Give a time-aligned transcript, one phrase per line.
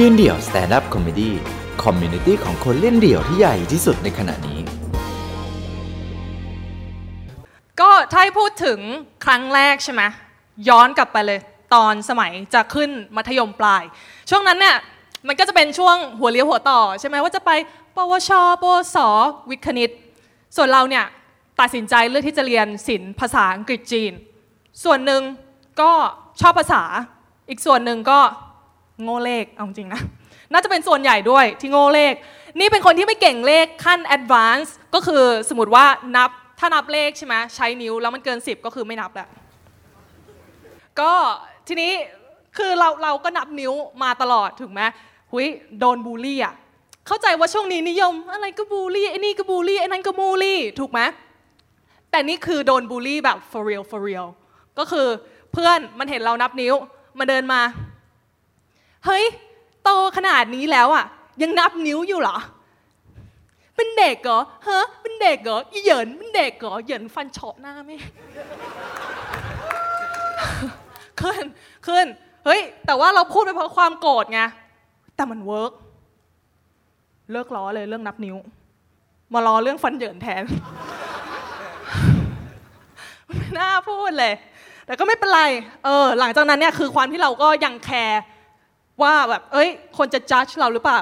[0.00, 4.60] ยืนเดี่ยว stand-up comedy community ของคนเล่นเดี่ยวที่ใหญ่ที่สุดในขณะนี้
[7.80, 8.78] ก็ถ้าให้พูดถึง
[9.24, 10.02] ครั้งแรกใช่ไหม
[10.68, 11.40] ย้อนกลับไปเลย
[11.74, 13.82] ตอนสมัยจะขึ้นมัธยมปลาย
[14.30, 14.76] ช่วงนั้นเนี่ย
[15.26, 17.50] มันก็จะเป็นช่วงหัวเลี้ยวหัวต่อใช่ไหมว่าจะไป
[17.96, 18.30] ปวช
[18.62, 18.96] ปวส
[19.50, 19.90] วิทย์คณิต
[20.56, 21.04] ส่วนเราเนี่ย
[21.60, 24.12] ตัดสินใจเลือกที่จะเรียนศิลป์ภาษาอังกฤษจีน
[24.84, 25.22] ส่วนหนึ่ง
[25.80, 25.92] ก็
[26.40, 26.82] ชอบภาษา
[27.48, 28.20] อีกส่วนหนึ่งก็
[29.02, 30.00] โง่เลขเอาจริงนะ
[30.52, 32.14] น่าจะเป็นส่วนใหญ่ด้วยที่โง่เลข
[32.58, 35.84] นี่เป็นคนที่ไม่เก่งเลขขั้น advance ก็คือสมมติว่า
[36.16, 39.28] นับถ้านับเลขใช่ไหมใช้นิ้วแล้วมันเกิน 10 ก็คือไม่นับแหละ
[41.00, 41.12] ก็
[41.66, 41.92] ทีนี้
[42.56, 43.72] คือเราเราก็นับนิ้ว
[44.02, 44.80] มาตลอดถูกไหม
[45.32, 45.46] หุย
[45.78, 46.54] โดนบูลลี่อะ
[47.06, 51.00] เข้าใจว่าช่วงนี้นิยม อะไรก็บูลลี่ไอ้นี่ก็บูลลี่ไอ้นั่นก็บูลลี่ถูกไหม
[52.10, 54.28] แต่นี่คือโดนบูลลี่แบบ for real for real
[54.78, 55.06] ก็คือ
[55.52, 56.74] เพื่อนมันเห็นเรานับนิ้ว
[57.18, 57.60] มาเดินมา
[59.06, 59.24] เฮ้ย
[59.84, 61.04] โตขนาดนี้แล้วอะ
[61.42, 62.36] ยังนับนิ้วอยู่เหรอ
[63.76, 67.90] เป็นเด็กเหรอฮะเป็นเด็กเหรอเหยินเป็นเด็กเหรอเหยินฟันเฉาะหน้าไหม
[71.20, 71.44] ขึ้น
[71.86, 72.06] ขึ้น
[72.44, 74.40] เฮ้ย แต่ว่าเราพูดไปเพราะความโกรธไง
[75.16, 75.72] แต่มันเวิร์ก
[77.32, 78.36] เลิกล้อเลยเรื่องนับนิ้ว
[79.34, 80.42] มาล้อเรื่องฟันเหยินแทน
[83.36, 84.34] ไม่น่าพูดเลย
[84.86, 85.42] แต่ก็ไม่เป็นไร
[85.84, 88.20] เออ หลังจากนั้นเนี่ยคือความที่เราก็ยังแคร์
[89.02, 91.00] ว่าแบบเอ้ย คนจะจัดเราหรือเปล่า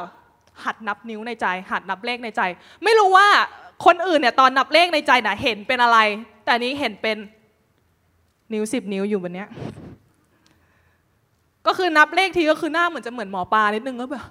[0.64, 2.42] หัดนับนิ้วในใจ หัดนับเลขในใจ
[2.84, 3.28] ไม่รู้ว่า
[3.84, 5.98] คนอื่นเนี่ยตอนนับเลขในใจน่ะเห็นเป็นอะไร
[6.44, 7.16] แต่นนี้เห็นเป็น
[8.52, 9.48] นิ้วสิบนิ้วอยู่บนเนี้ย
[11.66, 14.24] ก็คือนับเลขทีก็คือหน้าเหมือนจะเหมือนหมอปลานิดนึงก็แบบ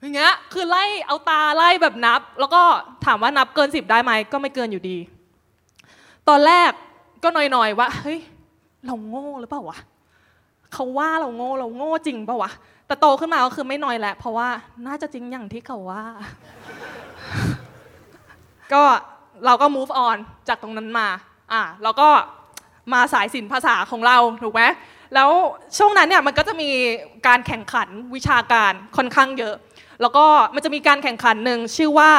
[0.00, 2.62] อย่างเงี้ยคือไล่เอาตาไล่แบบนับ แล้วก็
[3.04, 4.96] ถามว่านับเกินสิบได้ไหมก็ไม่เกินอยู่ดี
[6.28, 6.70] ตอนแรก
[7.22, 8.18] ก็หน่อยๆว่าเฮ้ย
[8.86, 9.78] เราโง่หรือเปล่าวะ
[10.72, 12.52] เขาว่าเราโง่เราโง่จริงปล่าวะ
[12.86, 14.48] แต่โตขึ้นมาก็คือไม่น้อยแหละ เพราะว่า
[14.86, 16.04] น่าจะจริงอย่างที่เขาว่า
[18.72, 18.82] ก็
[19.46, 20.16] เราก็ move on
[20.48, 21.08] จากตรงนั้นมา
[21.52, 22.08] อะเราก็
[22.92, 24.62] มาสายศิลป์ภาษาของเราถูกไหม
[25.14, 25.30] แล้ว
[25.78, 26.70] ช่วงนั้นเนี่ยมันก็จะมี
[27.26, 29.54] การแข่งขันวิชาการค่อนข้างเยอะ
[30.00, 30.24] แล้วก็
[30.54, 32.10] มันจะมีการแข่งขันหนึ่งชื่อว่า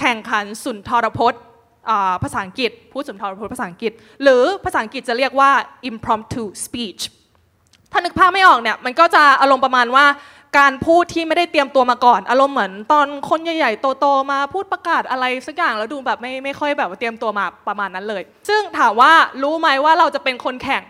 [0.00, 1.42] แข่งขันสุนทรพจน์
[2.22, 3.92] ภาษาอังกฤษ พูดสุนทรพจน์ภาษาอังกฤษ
[4.22, 5.50] หรือภาษาอังกฤษจะเรียกว่า
[5.90, 7.02] impromptu speech
[7.94, 10.06] ถ้านึกภาพไม่ออกเนี่ยมันก็จะอารมณ์ประมาณว่า
[10.58, 19.12] การพูดที่ไม่ได้เตรียมตัวมาก่อน อารมณ์เหมือนตอนคนใหญ่ๆโตๆมาพูดประกาศอะไรสักอย่างแล้วดูแบบไม่ไม่ค่อยแบบเตรียมตัวมาประมาณนั้นเลย ซึ่งถามว่า
[19.42, 20.82] รู้ไหมว่าเราจะเป็นคนแข่ง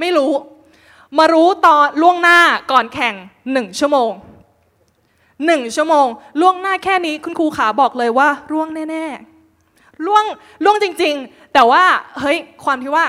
[0.00, 0.32] ไม่รู้
[1.18, 2.38] มารู้ตอนล่วงหน้า
[2.72, 3.14] ก่อนแข่ง
[3.52, 4.10] หนึ่งชั่วโมง
[5.46, 6.06] หนึ่งชั่วโมง
[6.40, 10.24] ล่วงหน้าแค่นี้คุณครูขาบอกเลยว่าร่วงแน่ๆร่วง
[10.64, 11.82] ร่วงจริง ๆ แต่ว่า
[12.20, 13.04] เฮ้ยความที่ว่า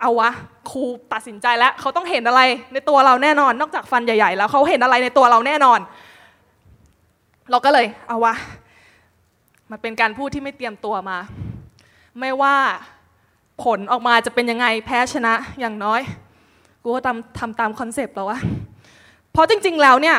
[0.00, 0.30] เอาวะ
[0.70, 0.82] ครู
[1.12, 2.40] ตัดสินใจแล้วเขาต้องเห็นอะไร
[2.72, 5.80] ในตัวเราแน่นอน นอกจากฟันใหญ่ๆ แล้วเขาเห็นอะไรในตัวเราแน่นอน
[7.50, 8.34] เราก็เลยเอาวะ
[9.70, 11.18] มันเป็นการพูดที่ไม่เตรียมตัวมา
[12.20, 12.56] ไม่ว่า
[13.64, 16.00] ผลออกมาจะเป็นยังไงแพ้ชนะอย่างน้อย
[16.82, 18.38] กูก็ทำทำตามคอนเซปต์แล้ววะ
[19.38, 20.18] เพราะจริงๆแล้วเนี่ย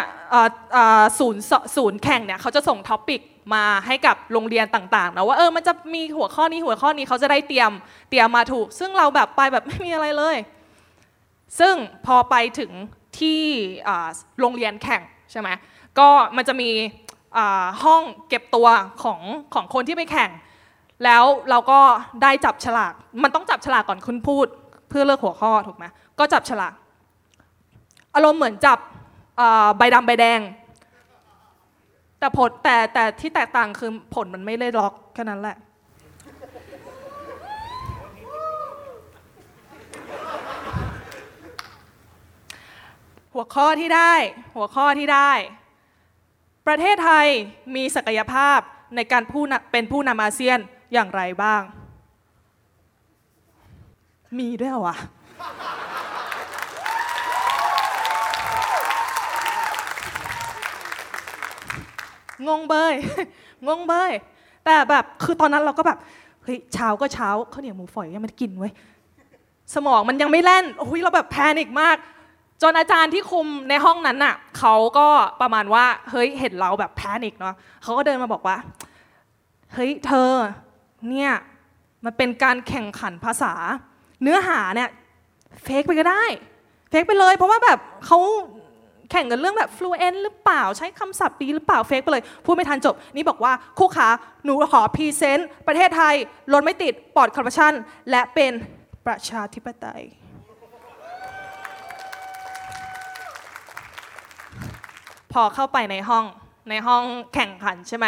[1.20, 1.42] ศูนย์
[1.76, 3.22] ศูนย์แข่งเนี่ยเขาจะส่ง topic
[3.54, 7.72] มาให้กับโรงเรียนต่างๆนะว่าเออมันจะมีหัวข้อนี้หัวข้อนี้เขาจะได้เตรียม
[8.10, 10.38] เตรียมมาถูก ซึ่งเราแบบไปแบบไม่มีอะไรเลย
[11.60, 11.76] ซึ่ง
[12.06, 12.72] พอไปถึง
[13.20, 13.42] ที่
[14.40, 15.50] โรงเรียนแข่งใช่ไหม
[16.00, 16.70] ก็มันจะมี
[17.84, 18.68] ห้องเก็บตัว
[19.04, 19.20] ของ
[19.54, 20.32] ของคนที่ไปแข่ง
[21.04, 21.80] แล้วเราก็
[22.24, 22.94] ได้จับฉลาก
[23.24, 24.48] มันต้องจับฉลากก่อนคุณพูด
[24.90, 25.86] เพื่อเลือกหัวข้อถูกไหม
[26.20, 26.74] ก็จับฉลาก
[28.16, 28.80] อารมณ์เหมือนจับ
[29.78, 30.40] ใบดำใบแดง
[32.20, 35.58] แต่ผลแต่แต่ที่แตกต่างคือผลมันไม่ได้ล็อกแค่นั้นแหละ
[43.34, 44.14] หัวข้อที่ได้
[44.56, 45.32] หัวข้อที่ได้
[46.68, 47.28] ประเทศไทย
[47.76, 48.60] มีศักยภาพ
[48.96, 50.60] ในการผู้เป็นผู้นำอาเซียน
[50.94, 51.62] อย่างไรบ้าง
[54.40, 54.96] มีด้วยวะ
[62.48, 62.94] งงเบย
[63.68, 64.12] งงเบย
[64.66, 65.98] แต่แบบคือตอนนั้นเราก็แบบ
[66.44, 68.72] เฮ้ยเช้าก็เช้าข้าวเหนียวหมูฝอยยังไม่ได้กินเว้ย
[69.74, 71.98] สมองมันยังไม่แล่นโอ้ยเราแบบ panic มาก
[72.62, 75.08] จนอาจารย์ที่คุมในห้องนั้นน่ะเขาก็
[75.42, 78.58] ประมาณว่าเฮ้ยเห็นเราแบบ panic เนาะเขาก็เดินมาบอกว่า
[79.74, 80.32] เฮ้ยเธอ
[81.10, 81.32] เนี่ย
[82.06, 83.54] มันเป็นการแข่งขันภาษา
[84.22, 84.90] เนื้อหาเนี่ย
[85.64, 86.24] fake ไปก็ได้
[86.90, 88.18] fake ไปเลย เพราะว่าแบบเขา
[89.12, 94.08] แข่งกันเรื่องแบบ fluent หรือเปล่าใช้คำศัพท์ดีหรือเปล่า fake ไปเลยพูดไม่ทันจบ นี่บอกว่าครูขา
[94.46, 96.16] หนูขอ present ประเทศไทย
[96.54, 97.74] รถไม่ติดปลอดคอร์รัปชัน
[98.10, 98.52] และเป็น
[99.06, 100.04] ประชาธิปไตย
[105.34, 106.26] พอเข้าไปในห้อง
[106.70, 107.04] ในห้อง
[107.34, 108.06] แข่งขันใช่ไหม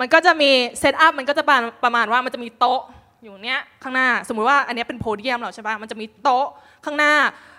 [0.00, 2.80] มันก็จะมี setup มันก็จะประมาณประมาณว่ามันจะมีโต๊ะ
[3.22, 6.46] อยู่เนี้ยข้างหน้าสมมุติว่าอันนี้เป็นโพเดียมเหรอใช่ปะมันจะมีโต๊ะ
[6.84, 7.14] ข้างหน้า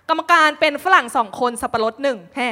[0.10, 2.50] กรรมการเป็นฝรั่งสองคนสับปะรดหนึ่งแฮ่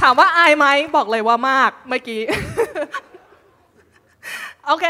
[0.00, 2.22] ถามว่าอายไหมบอกเลยว่ามากเมื่อกี้
[4.66, 4.86] โอเค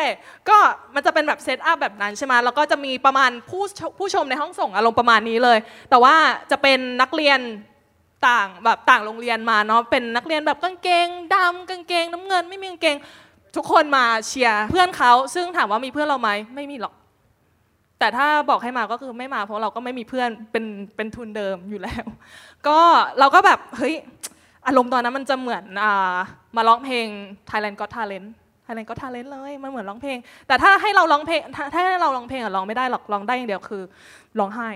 [0.48, 0.58] ก็
[0.94, 3.64] มันจะเป็นแบบเซตอัพแบบนั้นใช่ไหมแล้วก็จะมีประมาณผู้
[3.98, 5.58] ผู้ชมในห้องส่งอารมณ์ประมาณนี้เลย
[5.90, 6.14] แต่ว่า
[6.50, 7.40] จะเป็นนักเรียน
[8.28, 12.96] ต่างแบบต่างโรงเรียนมาเนาะ เป็นนักเรียนแบบกางเกงดำกางเกง น้ำเงินไม่มีกางเกง
[13.56, 16.94] ทุกคนมาเชียร์เพื่อนเขาซึ่งถามว่ามีเพื่อนเราไหมไม่มีหรอก
[17.99, 20.64] แต่ถ้าบอกให้มาก็คือไม่มา เพราะเราก็ไม่มีเพื่อนเป็น
[20.96, 22.04] เป็นทุนเดิมอยู่แล้ว
[22.66, 22.78] ก็
[23.19, 23.94] เราก็แบบเฮ้ย
[24.66, 25.64] อารมณ์ตอนนั้นมันจะเหมือน
[26.56, 27.06] มาร้องเพลง
[27.50, 28.28] Thailand Got Talent
[28.66, 31.40] Thailand Got Talent เลยมันเหมือนร้องเพลง แต่ถ้าให้เราร้องเพลง
[31.75, 33.82] ถ้าให้เราร้องเพลงอะร้องไม่ได้หรอกร้องได้อย่างเดียวคือ
[34.38, 34.69] ร้องไห้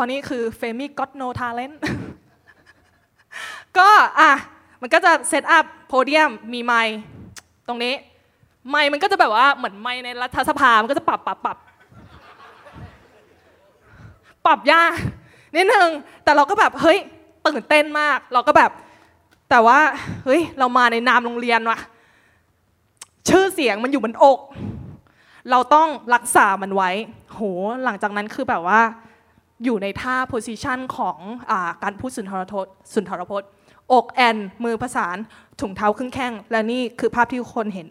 [0.00, 1.74] พราะนี่คือ f a m y Got No Talent
[3.78, 3.88] ก็
[4.20, 4.32] อะ
[4.80, 6.98] มันก็จะเซตอัพโพเดียมมีไมค์
[7.68, 7.94] ตรงนี้
[8.70, 11.58] ไมค์มันก็จะแบบว่าเหมือนไมค์ในรัฐสภา มันก็จะปรับปรับปรับ
[14.46, 14.92] ปรับยาก
[15.56, 15.88] นิดนึง
[16.24, 16.98] แต่เราก็แบบเฮ้ย
[17.46, 18.70] ตื่นเต้นมาก เราก็แบบ
[19.50, 19.78] แต่ว่า
[20.24, 21.78] เฮ้ยเรามาในนามโรงเรียนว่ะ
[23.28, 24.38] ชื่อเสียงมันอยู่บนอก
[25.50, 26.90] เราต้องรักษามันไว้
[27.32, 27.40] โห
[27.84, 28.80] หลังจากนั้นคือแบบว่า
[29.64, 31.18] อยู่ในท่าโพสิชันของ
[31.50, 33.48] อการพูดสุนทรพจน์สุนทรพจน์
[33.92, 35.16] อกแอนมือประสาน
[35.60, 37.88] ถุงเท้าครึ่งแข้ง และนี่คือภาพที่ทุกคนเห็น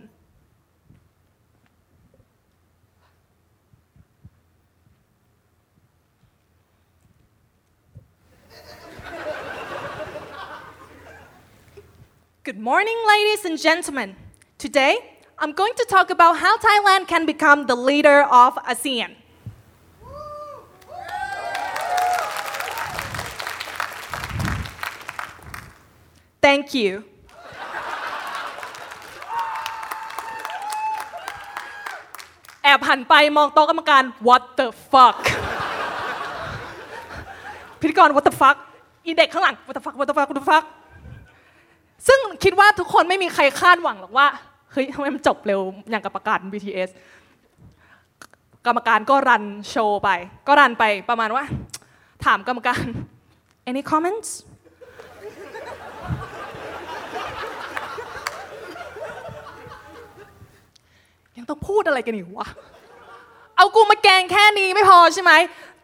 [12.47, 14.15] Good morning, ladies and gentlemen.
[14.57, 14.94] Today,
[15.38, 19.11] I'm going to talk about how Thailand can become the leader of ASEAN.
[26.47, 26.94] Thank you.
[32.63, 35.19] แอบหันไปมองโต๊ะกรรมการ What the fuck
[37.79, 38.57] พิธีกร What the fuck
[39.05, 40.65] อีเด็กข้างหลัง What the fuck What the fuck What the fuck
[42.07, 44.27] ซึ่งคิดว่าทุกคนไม่มีใครคาดหวังหรอกว่า
[44.71, 46.89] เฮ้ยทำไมมันจบเร็วอย่างกับประกาศ BTS
[48.65, 50.09] กรรมการก็รันโชว์ไป
[50.47, 51.44] ก็รันไปประมาณว่า
[52.25, 52.83] ถามกรรมการ
[53.69, 54.29] any comments
[61.37, 62.47] ยังต้องพูดอะไรกันอีกวะ
[63.55, 65.33] เอากูมาแกงแค่นี้ไม่พอใช่ไหม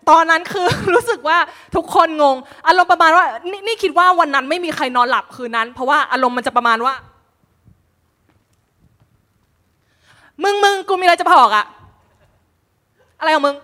[0.09, 1.37] ตอนนั้นคือรู้สึกว่า
[1.75, 2.35] ทุกคนงง
[2.67, 6.93] อารมณ์ประมาณว่านี่นี่คิดว่าวันนั้นไม่มีใครนอนหลับคืนนั้น เพราะว่าอารมณ์มันจะประมาณว่า
[10.43, 11.65] มึงมึงกูมีอะไรจะบอกอะ
[13.19, 13.55] อะไรของมึง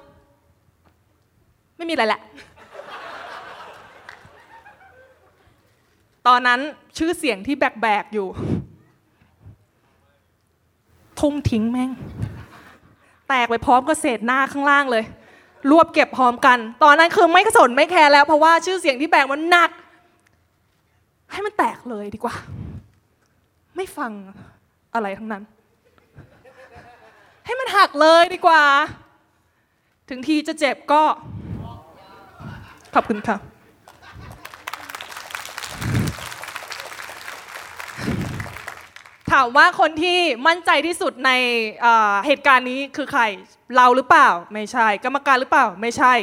[1.77, 2.21] ไม่มีอะไรแหละ
[6.27, 6.59] ตอนนั้น
[6.97, 8.27] ชื่อเสียงที่แบกๆอยู่
[11.19, 11.91] ทุ่มทิ้งแม่ง
[13.27, 15.03] แตกไปพร้อมกับเศษหน้าข้างล่างเลย
[15.71, 19.71] รวบเก็บพร้อมกัน ตอนนั้นคือไม่สนไม่แคร์แล้ว เพราะว่าชื่อเสียงที่แบกมันหนัก
[21.31, 22.35] ให้มันแตกเลยดีกว่า
[23.75, 24.11] ไม่ฟัง
[24.93, 25.43] อะไรทั้งนั้น
[27.45, 28.63] ให้มันหักเลยดีกว่า
[30.09, 31.03] ถึงทีจะเจ็บก็
[32.93, 33.37] ขอบคุณค่ะ
[39.31, 40.17] ถามว่าคนที่
[40.47, 41.31] มั่นใจที่สุดใน
[42.25, 43.23] เหตุการณ์นี้คือใคร
[43.75, 46.13] เราหรือเปล่า ไม่ใช่ กรรมการหรือเปล่า ไม่ใช่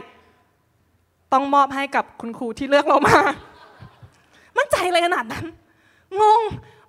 [1.32, 3.18] ต้องมอบให้กับคุณครูที่เลือกเรามา
[4.58, 5.44] มั่นใจอะไรขนาดนั้น
[6.20, 6.42] งง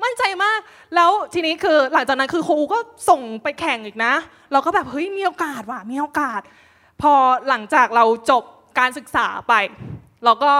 [0.03, 0.59] มั่นใจมาก
[0.95, 4.13] แล้วทีนี้คือหลังจากนั้นคือครูก็ส่งไปแข่งอีกนะ
[4.51, 6.41] เราก็แบบเฮ้ยมีโอกาสว่ะ มีโอกาส
[7.01, 7.13] พอ
[7.50, 8.43] หลังจากเราจบ
[8.79, 9.53] การศึกษาไป
[10.25, 10.53] เราก็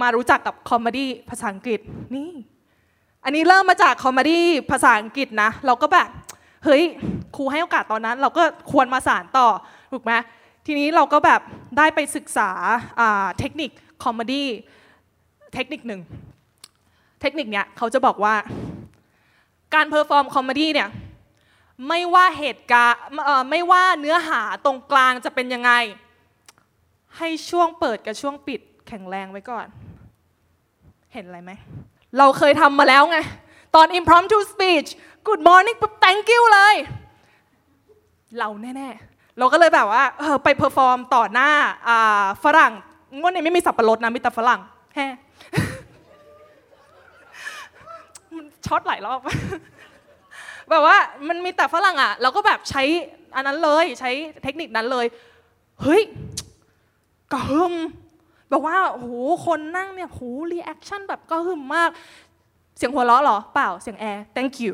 [0.00, 1.80] มารู้จักกับ comedy ภาษาอังกฤษ
[2.14, 2.30] นี่
[3.24, 6.08] อันนี้เริ่มมาจาก comedy ภาษาอังกฤษนะ เราก็แบบ
[6.64, 6.82] เฮ้ย
[7.36, 9.48] ครูให้โอกาสตอนนั้น เราก็ควรมาสานต่อ
[9.92, 10.12] ถูกไหม
[10.66, 11.40] ทีนี้เราก็แบบ
[11.78, 12.50] ได้ไปศึกษา
[13.38, 13.70] เทคนิค
[14.04, 14.48] comedy
[15.54, 16.00] เทคนิคหนึ่ง
[17.20, 18.34] เทคนิคเนี้ยเขาจะบอกว่า
[19.74, 20.88] การ perform comedy เนี่ย
[21.88, 23.00] ไม่ว่าเหตุการณ์
[23.50, 25.72] ไม่ว่าเนื้อหาตรงกลางจะเป็นยังไง
[27.18, 29.66] ให้ช่วงเปิดกับช่วงปิดแข็งแรงไว้ก่อน
[31.12, 31.52] เห็นอะไรไหม
[32.18, 33.18] เราเคยทำมาแล้วไง
[33.74, 34.88] ตอน impromptu speech
[35.26, 36.76] good morning ปุ๊บ thank you เลย
[38.38, 41.50] เราแน่ ๆ เราก็เลยแบบว่าเออไป perform ต่อหน้า
[42.44, 42.72] ฝรั่ง
[43.18, 44.60] งวดนี้ไม่มีสับปะรดนะมีแต่ฝรั่ง
[44.94, 45.00] แฮ
[48.36, 49.20] มันช็อตหลายรอบ
[50.70, 50.96] แบบว่า
[51.28, 52.82] มันมีแต่ฝรั่งอะ เราก็แบบใช้
[53.36, 54.10] อันนั้นเลยใช้
[54.42, 55.06] เทคนิคนั้นเลย
[55.82, 56.02] เฮ้ย
[57.32, 57.74] กระหึ่ม
[58.52, 59.12] แบบว่าโอ้โห
[59.46, 60.20] คนนั่งเนี่ยโห
[60.52, 61.90] reaction แบบกระหึ่มมาก
[62.76, 64.72] เสียงหัวเราะเหรอ เปล่าเสียงแอร์ thank you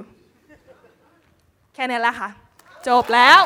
[1.75, 2.29] แค่นี้แหละค่ะ
[2.89, 3.41] จบแล้ว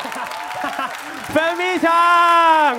[1.31, 2.05] เฟรมมี่ ชา
[2.69, 2.71] ง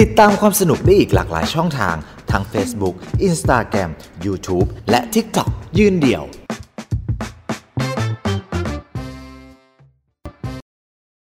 [0.00, 1.96] ติดตามความสนุกได้อีกหลากหลายช่องทาง
[2.30, 2.94] ทั้ง Facebook
[3.28, 3.90] Instagram
[4.26, 6.24] YouTube และ TikTok ยืนเดี่ยว